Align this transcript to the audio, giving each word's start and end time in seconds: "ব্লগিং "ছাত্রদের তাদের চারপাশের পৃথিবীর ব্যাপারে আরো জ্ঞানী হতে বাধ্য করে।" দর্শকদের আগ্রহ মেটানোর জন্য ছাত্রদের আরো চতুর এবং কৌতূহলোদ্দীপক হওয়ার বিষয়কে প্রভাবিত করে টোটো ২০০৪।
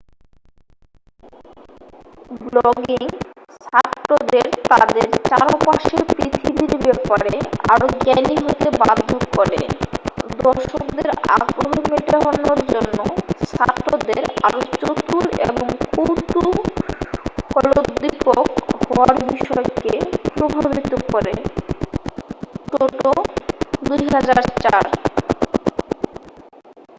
"ব্লগিং 2.43 3.03
"ছাত্রদের 3.65 4.45
তাদের 4.69 5.07
চারপাশের 5.29 6.01
পৃথিবীর 6.11 6.73
ব্যাপারে 6.85 7.33
আরো 7.69 7.87
জ্ঞানী 7.99 8.35
হতে 8.45 8.67
বাধ্য 8.81 9.09
করে।" 9.35 9.61
দর্শকদের 10.39 11.07
আগ্রহ 11.35 11.71
মেটানোর 11.91 12.59
জন্য 12.73 12.97
ছাত্রদের 13.51 14.23
আরো 14.43 14.59
চতুর 14.79 15.23
এবং 15.43 15.65
কৌতূহলোদ্দীপক 15.95 16.77
হওয়ার 18.83 19.11
বিষয়কে 19.27 19.93
প্রভাবিত 20.35 20.91
করে 21.11 21.33
টোটো 22.71 23.11
২০০৪। 23.83 24.85